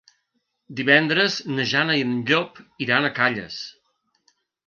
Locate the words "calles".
3.21-3.59